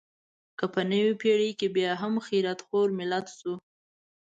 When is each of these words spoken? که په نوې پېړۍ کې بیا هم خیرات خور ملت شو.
که 0.57 0.65
په 0.73 0.81
نوې 0.91 1.13
پېړۍ 1.21 1.51
کې 1.59 1.67
بیا 1.77 1.91
هم 2.01 2.13
خیرات 2.27 2.59
خور 2.67 2.87
ملت 2.99 3.27
شو. 3.37 3.53